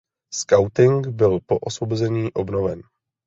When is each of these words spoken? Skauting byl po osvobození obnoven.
Skauting 0.33 1.07
byl 1.11 1.39
po 1.45 1.57
osvobození 1.59 2.33
obnoven. 2.33 2.81